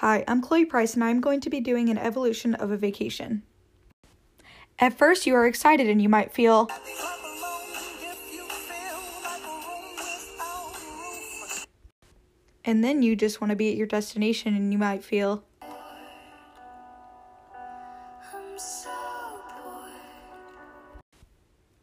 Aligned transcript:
Hi, 0.00 0.24
I'm 0.28 0.42
Chloe 0.42 0.66
Price, 0.66 0.92
and 0.92 1.02
I'm 1.02 1.22
going 1.22 1.40
to 1.40 1.48
be 1.48 1.58
doing 1.58 1.88
an 1.88 1.96
evolution 1.96 2.54
of 2.54 2.70
a 2.70 2.76
vacation. 2.76 3.42
At 4.78 4.92
first, 4.92 5.26
you 5.26 5.34
are 5.34 5.46
excited 5.46 5.88
and 5.88 6.02
you 6.02 6.08
might 6.10 6.34
feel, 6.34 6.68
and 12.62 12.84
then 12.84 13.02
you 13.02 13.16
just 13.16 13.40
want 13.40 13.52
to 13.52 13.56
be 13.56 13.70
at 13.70 13.76
your 13.78 13.86
destination 13.86 14.54
and 14.54 14.70
you 14.70 14.76
might 14.76 15.02
feel, 15.02 15.44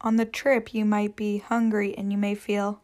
on 0.00 0.14
the 0.14 0.24
trip, 0.24 0.72
you 0.72 0.84
might 0.84 1.16
be 1.16 1.38
hungry 1.38 1.98
and 1.98 2.12
you 2.12 2.18
may 2.18 2.36
feel, 2.36 2.80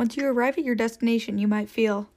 Once 0.00 0.16
you 0.16 0.26
arrive 0.26 0.56
at 0.56 0.64
your 0.64 0.74
destination, 0.74 1.36
you 1.36 1.46
might 1.46 1.68
feel. 1.68 2.08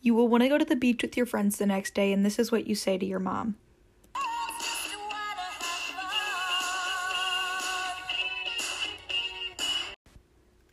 You 0.00 0.14
will 0.14 0.28
want 0.28 0.44
to 0.44 0.48
go 0.48 0.56
to 0.56 0.64
the 0.64 0.74
beach 0.74 1.02
with 1.02 1.14
your 1.14 1.26
friends 1.26 1.58
the 1.58 1.66
next 1.66 1.92
day, 1.92 2.10
and 2.10 2.24
this 2.24 2.38
is 2.38 2.50
what 2.50 2.66
you 2.66 2.74
say 2.74 2.96
to 2.96 3.04
your 3.04 3.18
mom. 3.18 3.56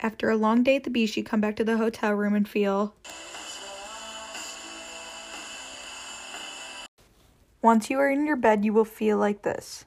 After 0.00 0.30
a 0.30 0.36
long 0.38 0.62
day 0.62 0.76
at 0.76 0.84
the 0.84 0.88
beach, 0.88 1.14
you 1.14 1.22
come 1.22 1.42
back 1.42 1.56
to 1.56 1.64
the 1.64 1.76
hotel 1.76 2.12
room 2.12 2.34
and 2.34 2.48
feel. 2.48 2.94
Once 7.60 7.90
you 7.90 7.98
are 7.98 8.08
in 8.08 8.24
your 8.24 8.36
bed, 8.36 8.64
you 8.64 8.72
will 8.72 8.86
feel 8.86 9.18
like 9.18 9.42
this. 9.42 9.84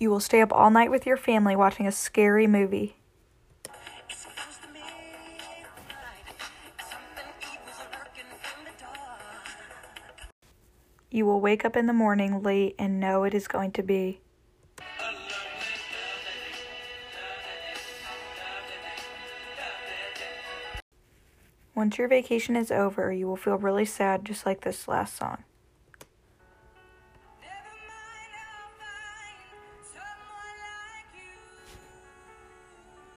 You 0.00 0.08
will 0.08 0.18
stay 0.18 0.40
up 0.40 0.50
all 0.50 0.70
night 0.70 0.90
with 0.90 1.04
your 1.04 1.18
family 1.18 1.54
watching 1.54 1.86
a 1.86 1.92
scary 1.92 2.46
movie. 2.46 2.96
You 11.10 11.26
will 11.26 11.40
wake 11.42 11.66
up 11.66 11.76
in 11.76 11.86
the 11.86 11.92
morning 11.92 12.42
late 12.42 12.76
and 12.78 12.98
know 12.98 13.24
it 13.24 13.34
is 13.34 13.46
going 13.46 13.72
to 13.72 13.82
be. 13.82 14.20
Once 21.74 21.98
your 21.98 22.08
vacation 22.08 22.56
is 22.56 22.70
over, 22.70 23.12
you 23.12 23.26
will 23.26 23.36
feel 23.36 23.58
really 23.58 23.84
sad, 23.84 24.24
just 24.24 24.46
like 24.46 24.62
this 24.62 24.88
last 24.88 25.14
song. 25.14 25.44